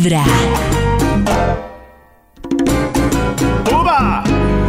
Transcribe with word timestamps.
Vibra. 0.00 0.24
¡Uva! 3.70 4.24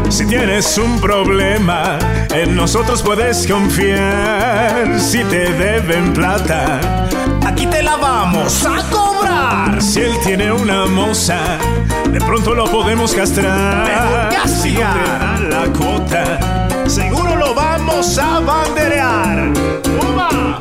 Si 0.09 0.25
tienes 0.25 0.77
un 0.77 1.00
problema, 1.00 1.97
en 2.35 2.54
nosotros 2.54 3.02
puedes 3.02 3.47
confiar. 3.47 4.99
Si 4.99 5.23
te 5.23 5.54
deben 5.54 6.12
plata, 6.12 7.07
aquí 7.46 7.65
te 7.65 7.81
la 7.81 7.96
vamos 7.96 8.65
a 8.65 8.83
cobrar. 8.89 9.81
Si 9.81 10.02
él 10.02 10.17
tiene 10.25 10.52
una 10.52 10.86
moza, 10.86 11.39
de 12.11 12.20
pronto 12.20 12.54
lo 12.54 12.66
podemos 12.66 13.13
castrar. 13.13 13.88
Si 14.48 14.71
no 14.71 14.79
te 14.79 14.84
da 14.84 15.39
la 15.50 15.66
cuota, 15.71 16.68
seguro 16.89 17.38
lo 17.38 17.55
vamos 17.55 18.18
a 18.18 18.41
banderear. 18.41 19.50
¡Uva! 20.11 20.59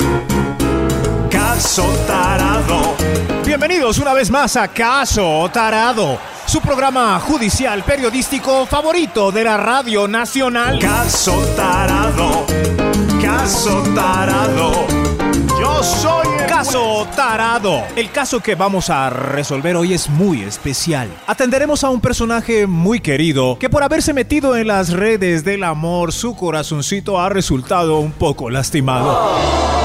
Caso 1.61 1.85
Tarado. 2.07 2.97
Bienvenidos 3.45 3.99
una 3.99 4.15
vez 4.15 4.31
más 4.31 4.57
a 4.57 4.67
Caso 4.69 5.47
Tarado, 5.53 6.19
su 6.47 6.59
programa 6.63 7.21
judicial 7.21 7.83
periodístico 7.83 8.65
favorito 8.65 9.31
de 9.31 9.45
la 9.45 9.59
Radio 9.59 10.09
Nacional. 10.09 10.79
Caso 10.79 11.39
Tarado. 11.59 12.47
Caso 13.23 13.83
Tarado. 13.95 14.87
Yo 15.61 15.83
soy 15.83 16.29
el 16.41 16.47
Caso 16.47 17.07
Tarado. 17.15 17.83
El 17.95 18.11
caso 18.11 18.41
que 18.41 18.55
vamos 18.55 18.89
a 18.89 19.11
resolver 19.11 19.77
hoy 19.77 19.93
es 19.93 20.09
muy 20.09 20.41
especial. 20.41 21.11
Atenderemos 21.27 21.85
a 21.85 21.91
un 21.91 22.01
personaje 22.01 22.67
muy 22.67 23.01
querido 23.01 23.59
que 23.59 23.69
por 23.69 23.83
haberse 23.83 24.15
metido 24.15 24.57
en 24.57 24.69
las 24.69 24.95
redes 24.95 25.45
del 25.45 25.65
amor, 25.65 26.15
su 26.15 26.35
corazoncito 26.35 27.21
ha 27.21 27.29
resultado 27.29 27.99
un 27.99 28.13
poco 28.13 28.49
lastimado. 28.49 29.80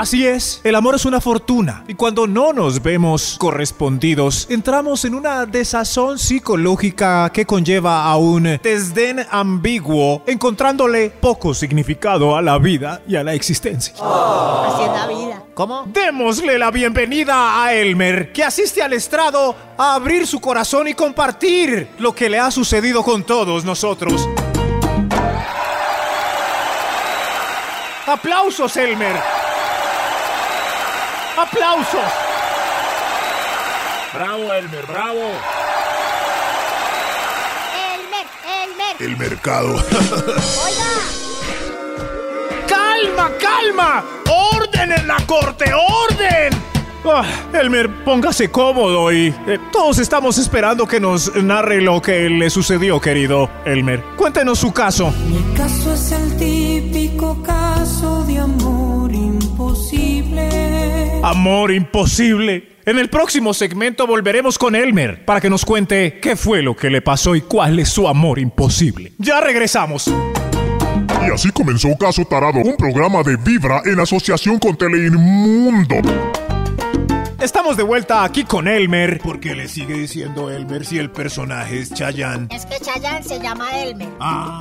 Así 0.00 0.26
es, 0.26 0.62
el 0.64 0.76
amor 0.76 0.94
es 0.94 1.04
una 1.04 1.20
fortuna 1.20 1.84
y 1.86 1.92
cuando 1.92 2.26
no 2.26 2.54
nos 2.54 2.82
vemos 2.82 3.36
correspondidos, 3.38 4.46
entramos 4.48 5.04
en 5.04 5.14
una 5.14 5.44
desazón 5.44 6.18
psicológica 6.18 7.30
que 7.34 7.44
conlleva 7.44 8.06
a 8.06 8.16
un 8.16 8.44
desdén 8.62 9.26
ambiguo, 9.30 10.22
encontrándole 10.26 11.10
poco 11.10 11.52
significado 11.52 12.34
a 12.34 12.40
la 12.40 12.56
vida 12.56 13.02
y 13.06 13.16
a 13.16 13.22
la 13.22 13.34
existencia. 13.34 13.92
Así 13.92 14.84
es 14.84 14.90
la 14.90 15.06
vida. 15.06 15.44
¿Cómo? 15.52 15.84
Démosle 15.92 16.56
la 16.56 16.70
bienvenida 16.70 17.62
a 17.62 17.74
Elmer, 17.74 18.32
que 18.32 18.42
asiste 18.42 18.82
al 18.82 18.94
estrado 18.94 19.54
a 19.76 19.96
abrir 19.96 20.26
su 20.26 20.40
corazón 20.40 20.88
y 20.88 20.94
compartir 20.94 21.90
lo 21.98 22.14
que 22.14 22.30
le 22.30 22.38
ha 22.38 22.50
sucedido 22.50 23.02
con 23.02 23.22
todos 23.24 23.66
nosotros. 23.66 24.26
¡Aplausos, 28.06 28.74
Elmer! 28.78 29.39
¡Aplausos! 31.36 32.00
Bravo, 34.12 34.52
Elmer, 34.52 34.86
bravo. 34.86 35.30
Elmer, 37.94 38.26
Elmer. 38.62 38.96
El 39.00 39.16
mercado. 39.16 39.74
Oiga, 39.74 40.90
¡Calma, 42.66 43.30
calma! 43.38 44.04
¡Orden 44.28 44.92
en 44.92 45.06
la 45.06 45.16
corte, 45.26 45.72
orden! 45.72 46.50
Ah, 47.04 47.24
Elmer, 47.54 48.04
póngase 48.04 48.50
cómodo 48.50 49.10
y 49.10 49.28
eh, 49.46 49.58
todos 49.72 49.98
estamos 49.98 50.36
esperando 50.36 50.86
que 50.86 51.00
nos 51.00 51.34
narre 51.34 51.80
lo 51.80 52.02
que 52.02 52.28
le 52.28 52.50
sucedió, 52.50 53.00
querido 53.00 53.48
Elmer. 53.64 54.04
Cuéntenos 54.16 54.58
su 54.58 54.72
caso. 54.72 55.10
Mi 55.26 55.42
caso 55.56 55.94
es 55.94 56.12
el 56.12 56.36
típico 56.36 57.42
caso 57.42 58.19
Amor 61.22 61.70
imposible. 61.70 62.76
En 62.86 62.98
el 62.98 63.10
próximo 63.10 63.52
segmento 63.52 64.06
volveremos 64.06 64.56
con 64.56 64.74
Elmer 64.74 65.26
para 65.26 65.38
que 65.38 65.50
nos 65.50 65.66
cuente 65.66 66.18
qué 66.18 66.34
fue 66.34 66.62
lo 66.62 66.74
que 66.74 66.88
le 66.88 67.02
pasó 67.02 67.36
y 67.36 67.42
cuál 67.42 67.78
es 67.78 67.90
su 67.90 68.08
amor 68.08 68.38
imposible. 68.38 69.12
Ya 69.18 69.38
regresamos. 69.38 70.10
Y 71.20 71.30
así 71.30 71.50
comenzó 71.50 71.94
Caso 71.98 72.24
Tarado, 72.24 72.60
un 72.60 72.74
programa 72.74 73.22
de 73.22 73.36
Vibra 73.36 73.82
en 73.84 74.00
asociación 74.00 74.58
con 74.58 74.76
Teleinmundo. 74.76 75.96
Estamos 77.40 77.78
de 77.78 77.82
vuelta 77.82 78.22
aquí 78.22 78.44
con 78.44 78.68
Elmer. 78.68 79.18
¿Por 79.18 79.40
qué 79.40 79.54
le 79.54 79.66
sigue 79.66 79.94
diciendo 79.94 80.50
Elmer 80.50 80.84
si 80.84 80.98
el 80.98 81.10
personaje 81.10 81.80
es 81.80 81.94
Chayanne? 81.94 82.48
es 82.54 82.66
que 82.66 82.78
Chayanne 82.78 83.22
se 83.22 83.40
llama 83.40 83.66
Elmer. 83.82 84.08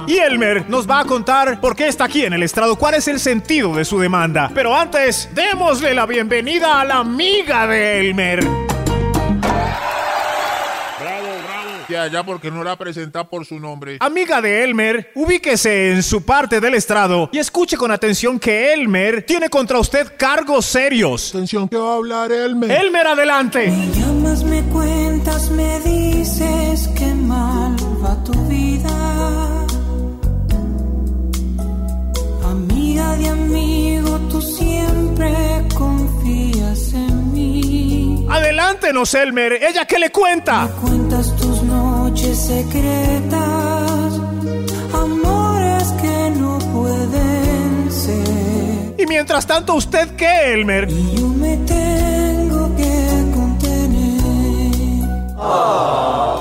Y 0.07 0.17
Elmer 0.17 0.69
nos 0.69 0.89
va 0.89 1.01
a 1.01 1.05
contar 1.05 1.59
por 1.59 1.75
qué 1.75 1.89
está 1.89 2.05
aquí 2.05 2.23
en 2.23 2.31
el 2.31 2.41
estrado, 2.41 2.77
cuál 2.77 2.93
es 2.93 3.09
el 3.09 3.19
sentido 3.19 3.75
de 3.75 3.83
su 3.83 3.99
demanda. 3.99 4.49
Pero 4.55 4.73
antes, 4.73 5.29
démosle 5.35 5.93
la 5.93 6.05
bienvenida 6.05 6.79
a 6.79 6.85
la 6.85 6.97
amiga 6.99 7.67
de 7.67 7.99
Elmer. 7.99 8.68
Ya, 12.07 12.23
porque 12.23 12.51
no 12.51 12.63
la 12.63 12.75
presenta 12.75 13.23
por 13.23 13.45
su 13.45 13.59
nombre. 13.59 13.97
Amiga 13.99 14.41
de 14.41 14.63
Elmer, 14.63 15.11
ubíquese 15.15 15.91
en 15.91 16.03
su 16.03 16.23
parte 16.23 16.59
del 16.59 16.75
estrado 16.75 17.29
y 17.31 17.39
escuche 17.39 17.77
con 17.77 17.91
atención 17.91 18.39
que 18.39 18.73
Elmer 18.73 19.25
tiene 19.25 19.49
contra 19.49 19.79
usted 19.79 20.13
cargos 20.17 20.65
serios. 20.65 21.29
Atención, 21.29 21.67
que 21.67 21.77
va 21.77 21.93
a 21.93 21.95
hablar 21.95 22.31
Elmer. 22.31 22.71
Elmer, 22.71 23.07
adelante. 23.07 23.67
Me 23.67 23.91
llamas, 23.99 24.43
me 24.43 24.61
cuentas, 24.63 25.49
me 25.51 25.79
dices 25.81 26.87
que 26.97 27.13
mal 27.13 27.75
va 28.03 28.23
tu 28.23 28.33
vida. 28.45 28.89
Amiga 32.43 33.15
de 33.17 33.29
amigo, 33.29 34.19
tú 34.29 34.41
siempre 34.41 35.33
confías 35.75 36.93
en 36.93 37.33
mí. 37.33 38.25
Adelántenos, 38.29 39.13
Elmer. 39.13 39.53
¿Ella 39.53 39.85
qué 39.85 39.97
le 39.99 40.11
cuenta? 40.11 40.65
Me 40.65 40.71
cuentas 40.81 41.35
tus 41.35 41.58
secretas, 42.49 44.19
amores 44.91 45.83
que 46.01 46.31
no 46.35 46.57
pueden 46.73 47.91
ser. 47.91 48.95
Y 48.97 49.05
mientras 49.05 49.45
tanto, 49.45 49.75
¿usted 49.75 50.15
qué, 50.15 50.53
Elmer? 50.53 50.89
Y 50.89 51.15
yo 51.15 51.27
me 51.27 51.57
tengo 51.57 52.75
que 52.75 53.23
contener. 53.35 54.19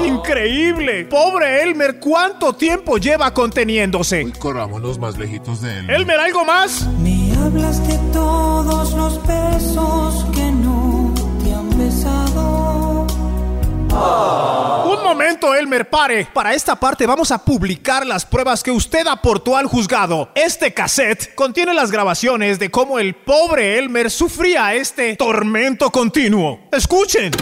Increíble. 0.07 1.05
Pobre 1.05 1.63
Elmer, 1.63 2.01
¿cuánto 2.01 2.55
tiempo 2.55 2.97
lleva 2.97 3.35
conteniéndose? 3.35 4.25
Uy, 4.25 4.33
corrámonos 4.33 4.99
más 4.99 5.19
lejitos 5.19 5.61
de 5.61 5.81
él. 5.81 5.91
Elmer, 5.91 6.21
¿algo 6.21 6.43
más? 6.47 6.89
Me 7.03 7.35
hablas 7.37 7.87
de 7.87 7.99
todos 8.15 8.95
los 8.95 9.27
besos 9.27 10.25
que 10.35 10.51
no 10.53 11.13
te 11.45 11.53
han 11.53 11.69
besado. 11.79 13.07
Un 13.91 14.98
momento, 15.09 15.55
Elmer, 15.55 15.89
pare. 15.89 16.27
Para 16.33 16.55
esta 16.55 16.77
parte 16.77 17.07
vamos 17.07 17.31
a 17.31 17.43
publicar 17.43 18.07
las 18.07 18.27
pruebas 18.27 18.63
que 18.63 18.71
usted 18.71 19.07
aportó 19.07 19.57
al 19.57 19.67
juzgado. 19.67 20.31
Este 20.35 20.75
cassette 20.75 21.35
contiene 21.35 21.73
las 21.73 21.91
grabaciones 21.91 22.59
de 22.59 22.71
cómo 22.71 22.99
el 22.99 23.15
pobre 23.15 23.79
Elmer 23.79 24.11
sufría 24.11 24.75
este 24.75 25.17
tormento 25.17 25.91
continuo. 25.91 26.69
Escuchen. 26.73 27.33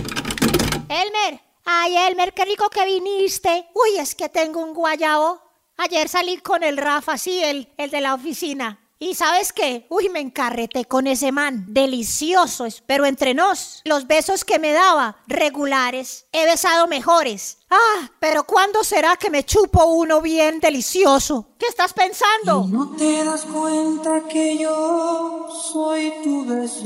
Elmer, 0.89 1.41
ay 1.65 1.97
Elmer, 1.97 2.33
qué 2.33 2.45
rico 2.45 2.71
que 2.71 2.85
viniste. 2.85 3.67
Uy, 3.75 3.99
es 3.99 4.15
que 4.15 4.29
tengo 4.29 4.61
un 4.61 4.73
guayabo. 4.73 5.43
Ayer 5.77 6.09
salí 6.09 6.39
con 6.39 6.63
el 6.63 6.77
Rafa, 6.77 7.19
sí, 7.19 7.43
el, 7.43 7.69
el 7.77 7.91
de 7.91 8.01
la 8.01 8.15
oficina. 8.15 8.79
¿Y 8.99 9.15
sabes 9.15 9.53
qué? 9.53 9.87
Uy, 9.91 10.09
me 10.09 10.21
encarreté 10.21 10.87
con 10.87 11.07
ese 11.07 11.31
man. 11.31 11.67
Deliciosos. 11.69 12.83
Pero 12.87 13.05
entre 13.05 13.35
nos, 13.35 13.83
los 13.85 14.07
besos 14.07 14.45
que 14.45 14.59
me 14.59 14.73
daba, 14.73 15.19
regulares. 15.27 16.27
He 16.33 16.47
besado 16.47 16.87
mejores. 16.87 17.59
Ah, 17.69 18.11
pero 18.21 18.45
¿cuándo 18.45 18.83
será 18.85 19.17
que 19.17 19.29
me 19.29 19.45
chupo 19.45 19.85
uno 19.85 20.23
bien 20.23 20.61
delicioso? 20.61 21.49
¿Qué 21.59 21.67
estás 21.67 21.93
pensando? 21.93 22.67
No 22.69 22.97
te 22.97 23.23
das 23.25 23.45
cuenta 23.45 24.23
que 24.29 24.57
yo 24.57 25.49
soy 25.73 26.15
tu 26.23 26.47
beso. 26.47 26.85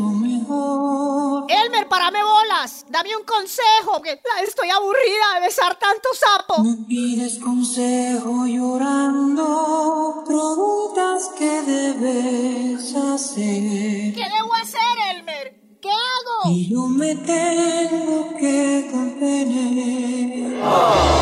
Parame 2.01 2.25
bolas. 2.25 2.87
Dame 2.89 3.15
un 3.15 3.25
consejo, 3.25 4.01
que 4.01 4.19
estoy 4.43 4.71
aburrida 4.71 5.35
de 5.35 5.41
besar 5.43 5.79
tanto 5.79 6.09
sapo. 6.15 6.63
Me 6.63 6.87
pides 6.87 7.39
consejo 7.39 8.47
llorando, 8.47 10.25
preguntas 10.27 11.31
que 11.37 11.61
debes 11.61 12.95
hacer. 12.97 14.15
¿Qué 14.15 14.27
debo 14.35 14.55
hacer, 14.55 14.81
Elmer? 15.15 15.61
¿Qué 15.83 15.91
hago? 15.91 16.51
Y 16.51 16.71
yo 16.71 16.87
me 16.87 17.15
tengo 17.17 18.35
que 18.39 18.89
contener. 18.91 20.59
Ay, 20.65 21.21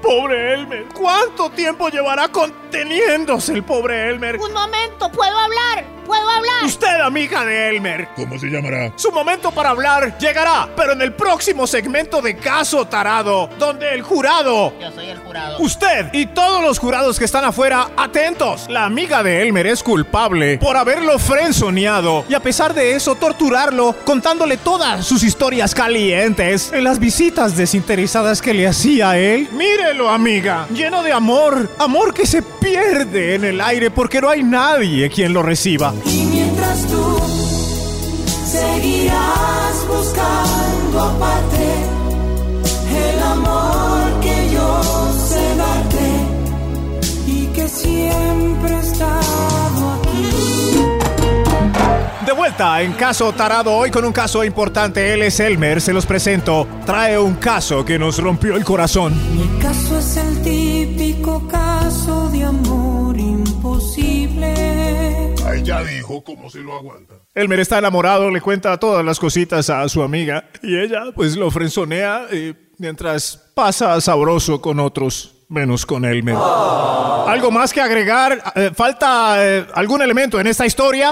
pobre 0.00 0.54
Elmer, 0.54 0.88
¿Cuánto 0.98 1.48
tiempo 1.50 1.88
llevará 1.90 2.26
conteniéndose 2.28 3.52
el 3.52 3.62
pobre 3.62 4.08
Elmer? 4.10 4.36
Un 4.36 4.52
momento, 4.52 5.10
¿puedo 5.12 5.36
hablar? 5.38 5.84
¿Puedo 6.04 6.26
hablar? 6.26 6.64
Usted, 6.64 7.00
amiga 7.02 7.44
de 7.44 7.68
Elmer. 7.68 8.08
¿Cómo 8.16 8.38
se 8.38 8.46
llamará? 8.46 8.90
Su 8.96 9.12
momento 9.12 9.50
para 9.52 9.70
hablar 9.70 10.16
llegará, 10.18 10.66
pero 10.74 10.92
en 10.94 11.02
el 11.02 11.12
próximo 11.12 11.66
segmento 11.66 12.22
de 12.22 12.34
Caso 12.38 12.86
Tarado, 12.86 13.50
donde 13.58 13.92
el 13.92 14.00
jurado, 14.00 14.72
Yo 14.80 14.90
soy 14.90 15.10
el 15.10 15.18
jurado. 15.18 15.58
usted 15.58 16.06
y 16.14 16.24
todos 16.24 16.62
los 16.62 16.78
jurados 16.78 17.18
que 17.18 17.26
están 17.26 17.44
afuera, 17.44 17.90
atentos. 17.94 18.66
La 18.70 18.86
amiga 18.86 19.22
de 19.22 19.42
Elmer 19.42 19.66
es 19.66 19.82
culpable 19.82 20.56
por 20.56 20.78
haberlo 20.78 21.18
frenzoneado 21.18 22.24
y 22.26 22.32
a 22.32 22.40
pesar 22.40 22.72
de 22.72 22.92
eso 22.94 23.14
torturarlo, 23.16 23.94
contándole 24.06 24.56
todas 24.56 25.04
sus 25.06 25.22
historias 25.22 25.74
calientes 25.74 26.72
en 26.72 26.84
las 26.84 26.98
visitas 26.98 27.54
desinteresadas 27.54 28.40
que 28.40 28.54
le 28.54 28.66
hacía 28.66 29.10
a 29.10 29.18
él. 29.18 29.46
Mírelo, 29.52 30.08
amiga, 30.08 30.66
lleno 30.72 30.97
de 31.02 31.12
amor, 31.12 31.70
amor 31.78 32.14
que 32.14 32.26
se 32.26 32.42
pierde 32.42 33.34
en 33.34 33.44
el 33.44 33.60
aire 33.60 33.90
porque 33.90 34.20
no 34.20 34.28
hay 34.28 34.42
nadie 34.42 35.08
quien 35.10 35.32
lo 35.32 35.42
reciba. 35.42 35.94
Y 36.04 36.24
mientras 36.24 36.86
tú 36.86 37.18
seguirás 38.46 39.86
buscando 39.88 41.00
aparte 41.00 41.56
el 41.56 41.87
vuelta 52.48 52.80
en 52.82 52.94
Caso 52.94 53.30
Tarado, 53.32 53.74
hoy 53.74 53.90
con 53.90 54.06
un 54.06 54.12
caso 54.12 54.42
importante. 54.42 55.12
Él 55.12 55.22
es 55.22 55.38
Elmer, 55.38 55.82
se 55.82 55.92
los 55.92 56.06
presento. 56.06 56.66
Trae 56.86 57.18
un 57.18 57.34
caso 57.34 57.84
que 57.84 57.98
nos 57.98 58.18
rompió 58.18 58.56
el 58.56 58.64
corazón. 58.64 59.12
Mi 59.36 59.46
caso 59.60 59.98
es 59.98 60.16
el 60.16 60.42
típico 60.42 61.46
caso 61.46 62.30
de 62.30 62.44
amor 62.44 63.18
imposible. 63.18 64.54
Ahí 65.46 65.62
ya 65.62 65.82
dijo 65.82 66.24
cómo 66.24 66.48
se 66.48 66.60
lo 66.60 66.74
aguanta. 66.74 67.14
Elmer 67.34 67.60
está 67.60 67.78
enamorado, 67.78 68.30
le 68.30 68.40
cuenta 68.40 68.78
todas 68.78 69.04
las 69.04 69.18
cositas 69.18 69.68
a 69.68 69.86
su 69.90 70.02
amiga 70.02 70.44
y 70.62 70.78
ella 70.78 71.02
pues 71.14 71.36
lo 71.36 71.50
frenzonea 71.50 72.28
eh, 72.30 72.54
mientras 72.78 73.50
pasa 73.54 74.00
sabroso 74.00 74.62
con 74.62 74.80
otros, 74.80 75.44
menos 75.50 75.84
con 75.84 76.06
Elmer. 76.06 76.36
¿Algo 76.36 77.50
más 77.50 77.74
que 77.74 77.82
agregar? 77.82 78.42
Eh, 78.54 78.70
¿Falta 78.74 79.36
eh, 79.44 79.66
algún 79.74 80.00
elemento 80.00 80.40
en 80.40 80.46
esta 80.46 80.64
historia? 80.64 81.10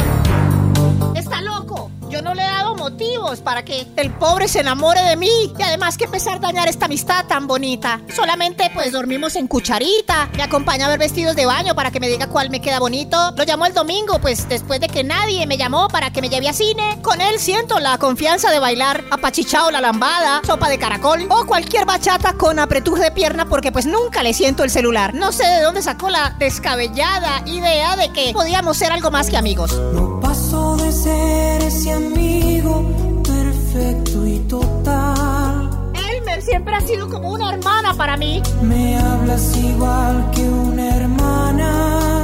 Para 3.42 3.64
que 3.64 3.86
el 3.96 4.10
pobre 4.12 4.48
se 4.48 4.60
enamore 4.60 5.00
de 5.02 5.16
mí. 5.16 5.52
Y 5.58 5.62
además 5.62 5.96
que 5.98 6.06
pesar 6.08 6.40
dañar 6.40 6.68
esta 6.68 6.86
amistad 6.86 7.26
tan 7.26 7.46
bonita. 7.46 8.00
Solamente 8.14 8.70
pues 8.72 8.92
dormimos 8.92 9.36
en 9.36 9.48
cucharita. 9.48 10.28
Me 10.36 10.42
acompaña 10.42 10.86
a 10.86 10.88
ver 10.88 10.98
vestidos 10.98 11.36
de 11.36 11.44
baño 11.44 11.74
para 11.74 11.90
que 11.90 12.00
me 12.00 12.08
diga 12.08 12.28
cuál 12.28 12.50
me 12.50 12.60
queda 12.60 12.78
bonito. 12.78 13.32
Lo 13.36 13.44
llamó 13.44 13.66
el 13.66 13.74
domingo 13.74 14.18
pues 14.20 14.48
después 14.48 14.80
de 14.80 14.88
que 14.88 15.04
nadie 15.04 15.46
me 15.46 15.58
llamó 15.58 15.88
para 15.88 16.10
que 16.12 16.20
me 16.20 16.28
lleve 16.28 16.48
a 16.48 16.52
cine. 16.52 16.98
Con 17.02 17.20
él 17.20 17.38
siento 17.38 17.80
la 17.80 17.98
confianza 17.98 18.50
de 18.50 18.58
bailar 18.58 19.04
apachichao 19.10 19.70
la 19.70 19.80
lambada, 19.80 20.40
sopa 20.46 20.68
de 20.68 20.78
caracol 20.78 21.26
o 21.28 21.46
cualquier 21.46 21.84
bachata 21.84 22.34
con 22.34 22.58
apretuje 22.58 23.02
de 23.02 23.10
pierna 23.10 23.46
porque 23.48 23.72
pues 23.72 23.86
nunca 23.86 24.22
le 24.22 24.32
siento 24.32 24.64
el 24.64 24.70
celular. 24.70 25.14
No 25.14 25.32
sé 25.32 25.44
de 25.46 25.62
dónde 25.62 25.82
sacó 25.82 26.08
la 26.08 26.34
descabellada 26.38 27.42
idea 27.46 27.96
de 27.96 28.10
que 28.10 28.32
podíamos 28.32 28.76
ser 28.76 28.92
algo 28.92 29.10
más 29.10 29.28
que 29.28 29.36
amigos. 29.36 29.76
No 29.92 30.20
paso 30.20 30.45
ser 30.92 31.62
ese 31.62 31.92
amigo 31.92 33.22
perfecto 33.22 34.26
y 34.26 34.38
total. 34.40 35.70
Elmer 35.94 36.42
siempre 36.42 36.74
ha 36.74 36.80
sido 36.80 37.08
como 37.08 37.30
una 37.30 37.52
hermana 37.52 37.94
para 37.94 38.16
mí. 38.16 38.42
Me 38.62 38.98
hablas 38.98 39.56
igual 39.56 40.30
que 40.34 40.42
una 40.42 40.96
hermana. 40.96 42.22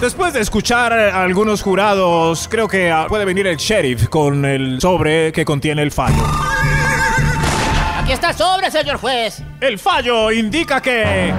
Después 0.00 0.32
de 0.32 0.40
escuchar 0.40 0.92
a 0.94 1.22
algunos 1.22 1.62
jurados, 1.62 2.48
creo 2.48 2.66
que 2.66 2.90
puede 3.08 3.26
venir 3.26 3.46
el 3.46 3.56
sheriff 3.56 4.08
con 4.08 4.46
el 4.46 4.80
sobre 4.80 5.30
que 5.30 5.44
contiene 5.44 5.82
el 5.82 5.90
fallo. 5.90 6.24
Aquí 7.98 8.12
está 8.12 8.30
el 8.30 8.36
sobre, 8.36 8.70
señor 8.70 8.96
juez. 8.96 9.42
El 9.60 9.78
fallo 9.78 10.32
indica 10.32 10.80
que... 10.80 11.32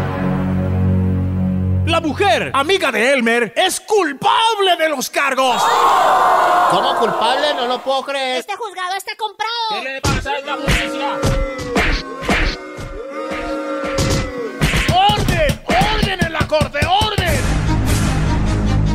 La 1.86 2.00
mujer, 2.00 2.52
amiga 2.54 2.92
de 2.92 3.14
Elmer, 3.14 3.54
es 3.56 3.80
culpable 3.80 4.76
de 4.78 4.90
los 4.90 5.10
cargos. 5.10 5.62
¿Cómo 6.70 6.96
culpable? 6.98 7.54
No 7.56 7.68
lo 7.68 7.82
puedo 7.82 8.04
creer. 8.04 8.40
Este 8.40 8.56
juzgado 8.56 8.96
está 8.96 9.16
comprado. 9.16 9.52
¿Qué 9.70 9.84
le 9.84 10.02
pasa 10.02 10.32
a 10.32 10.38
esta 10.38 10.56
justicia? 10.56 11.20
¡Orden! 14.94 15.62
¡Orden 15.66 16.26
en 16.26 16.34
la 16.34 16.48
corte! 16.48 16.91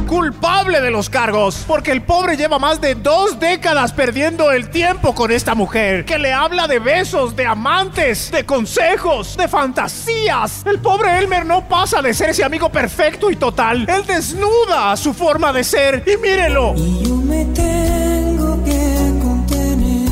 Culpable 0.06 0.80
de 0.80 0.90
los 0.92 1.10
cargos, 1.10 1.64
porque 1.66 1.90
el 1.90 2.00
pobre 2.02 2.36
lleva 2.36 2.60
más 2.60 2.80
de 2.80 2.94
dos 2.94 3.40
décadas 3.40 3.92
perdiendo 3.92 4.52
el 4.52 4.70
tiempo 4.70 5.14
con 5.14 5.32
esta 5.32 5.54
mujer, 5.56 6.04
que 6.04 6.18
le 6.18 6.32
habla 6.32 6.68
de 6.68 6.78
besos, 6.78 7.34
de 7.34 7.44
amantes, 7.44 8.30
de 8.30 8.46
consejos, 8.46 9.36
de 9.36 9.48
fantasías. 9.48 10.64
El 10.64 10.78
pobre 10.80 11.18
Elmer 11.18 11.44
no 11.44 11.68
pasa 11.68 12.00
de 12.02 12.14
ser 12.14 12.30
ese 12.30 12.44
amigo 12.44 12.70
perfecto 12.70 13.30
y 13.32 13.36
total. 13.36 13.84
Él 13.88 14.06
desnuda 14.06 14.96
su 14.96 15.12
forma 15.12 15.52
de 15.52 15.64
ser 15.64 16.04
y 16.06 16.16
mírelo. 16.18 16.74
Y 16.76 17.04
yo 17.04 17.16
me 17.16 17.44
tengo 17.46 18.62
que 18.64 19.12
contener. 19.20 20.08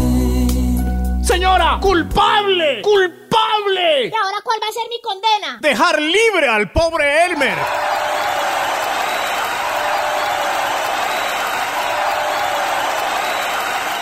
Señora, 1.25 1.79
culpable, 1.81 2.83
culpable. 2.83 4.07
¿Y 4.07 4.15
ahora 4.15 4.39
cuál 4.43 4.59
va 4.61 4.67
a 4.69 4.73
ser 4.73 4.89
mi 4.91 5.01
condena? 5.01 5.59
Dejar 5.61 6.03
libre 6.03 6.49
al 6.49 6.73
pobre 6.73 7.27
Elmer. 7.27 7.57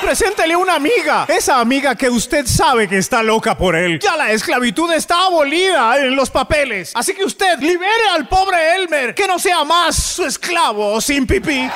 Preséntele 0.02 0.56
una 0.56 0.75
amiga, 0.75 1.26
esa 1.28 1.60
amiga 1.60 1.94
que 1.94 2.10
usted 2.10 2.44
sabe 2.44 2.88
que 2.88 2.99
está 2.99 3.22
loca 3.22 3.56
por 3.56 3.76
él. 3.76 4.00
Ya 4.00 4.16
la 4.16 4.32
esclavitud 4.32 4.93
está 4.93 5.26
abolida 5.26 5.96
en 5.99 6.16
los 6.16 6.28
papeles. 6.28 6.90
Así 6.94 7.14
que 7.14 7.25
usted 7.25 7.60
libere 7.60 8.08
al 8.12 8.26
pobre 8.26 8.75
Elmer, 8.75 9.14
que 9.14 9.28
no 9.28 9.38
sea 9.38 9.62
más 9.64 9.94
su 9.94 10.25
esclavo 10.26 11.00
sin 11.00 11.25
pipí. 11.26 11.70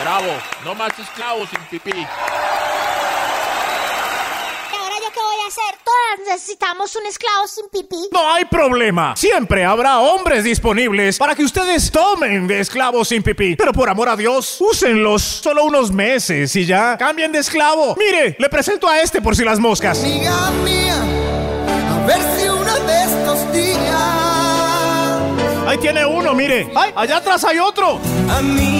Bravo, 0.00 0.32
no 0.64 0.74
más 0.74 0.98
esclavos 0.98 1.50
sin 1.50 1.60
pipí. 1.66 1.90
¿Y 1.90 2.06
ahora 4.74 4.96
yo 5.02 5.12
qué 5.12 5.20
voy 5.20 5.40
a 5.44 5.48
hacer? 5.48 5.78
Todas 5.84 6.05
necesitamos 6.28 6.94
un 6.96 7.06
esclavo 7.06 7.46
sin 7.46 7.68
pipí. 7.68 8.08
No 8.12 8.32
hay 8.32 8.44
problema. 8.44 9.14
Siempre 9.16 9.64
habrá 9.64 9.98
hombres 10.00 10.44
disponibles 10.44 11.18
para 11.18 11.34
que 11.34 11.44
ustedes 11.44 11.90
tomen 11.90 12.46
de 12.46 12.60
esclavos 12.60 13.08
sin 13.08 13.22
pipí. 13.22 13.56
Pero 13.56 13.72
por 13.72 13.88
amor 13.88 14.08
a 14.08 14.16
Dios, 14.16 14.60
úsenlos 14.60 15.22
solo 15.22 15.64
unos 15.64 15.90
meses 15.92 16.54
y 16.56 16.64
ya 16.66 16.96
cambien 16.98 17.32
de 17.32 17.38
esclavo. 17.40 17.96
Mire, 17.98 18.36
le 18.38 18.48
presento 18.48 18.88
a 18.88 19.00
este 19.00 19.20
por 19.20 19.36
si 19.36 19.44
las 19.44 19.58
moscas. 19.58 19.98
Amiga 20.02 20.50
mía, 20.64 20.96
a 21.90 22.06
ver 22.06 22.20
si 22.38 22.48
uno 22.48 22.74
de 22.80 23.02
estos 23.02 23.52
días, 23.52 24.26
Ahí 25.66 25.78
tiene 25.78 26.06
uno, 26.06 26.32
mire. 26.32 26.70
Ay, 26.76 26.92
allá 26.94 27.16
atrás 27.16 27.42
hay 27.44 27.58
otro. 27.58 28.00
amiga, 28.30 28.75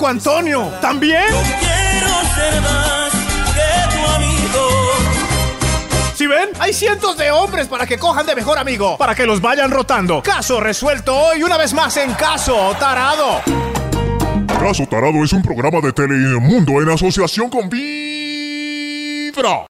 Marco 0.00 0.08
Antonio, 0.08 0.72
¿también? 0.80 1.26
quiero 1.28 2.08
ser 2.34 2.62
más 2.62 3.12
que 3.52 3.94
tu 3.94 4.06
amigo. 4.06 4.68
Si 6.14 6.26
ven, 6.26 6.48
hay 6.58 6.72
cientos 6.72 7.18
de 7.18 7.30
hombres 7.30 7.68
para 7.68 7.86
que 7.86 7.98
cojan 7.98 8.24
de 8.24 8.34
mejor 8.34 8.56
amigo, 8.56 8.96
para 8.96 9.14
que 9.14 9.26
los 9.26 9.42
vayan 9.42 9.70
rotando. 9.70 10.22
Caso 10.22 10.58
resuelto 10.58 11.14
hoy 11.14 11.42
una 11.42 11.58
vez 11.58 11.74
más 11.74 11.98
en 11.98 12.14
Caso 12.14 12.74
Tarado. 12.80 13.42
Caso 14.58 14.86
Tarado 14.86 15.22
es 15.22 15.34
un 15.34 15.42
programa 15.42 15.80
de 15.82 15.92
Telemundo 15.92 16.80
en 16.80 16.88
asociación 16.88 17.50
con 17.50 17.68
Vibra. 17.68 19.66